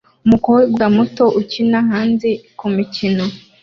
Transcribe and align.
Umukobwa 0.25 0.83
muto 0.95 1.25
ukina 1.41 1.79
hanze 1.89 2.29
kumikino 2.59 3.25